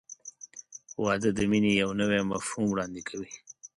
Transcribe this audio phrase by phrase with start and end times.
[1.03, 3.31] •واده د مینې یو نوی مفهوم وړاندې کوي.